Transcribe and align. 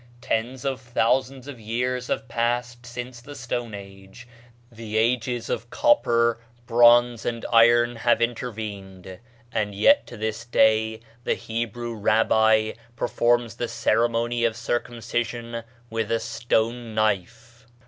Tens 0.21 0.65
of 0.65 0.81
thousands 0.81 1.47
of 1.47 1.59
years 1.59 2.07
have 2.07 2.27
passed 2.27 2.87
since 2.87 3.21
the 3.21 3.35
Stone 3.35 3.75
Age; 3.75 4.27
the 4.71 4.97
ages 4.97 5.47
of 5.47 5.69
copper, 5.69 6.39
bronze, 6.65 7.23
and 7.23 7.45
iron 7.53 7.97
have 7.97 8.19
intervened; 8.19 9.19
and 9.51 9.75
yet 9.75 10.07
to 10.07 10.17
this 10.17 10.43
day 10.43 11.01
the 11.23 11.35
Hebrew 11.35 11.93
rabbi 11.93 12.71
performs 12.95 13.57
the 13.57 13.67
ceremony 13.67 14.43
of 14.43 14.57
circumcision 14.57 15.63
with 15.91 16.11
a 16.11 16.19
stone 16.19 16.95
knife. 16.95 17.67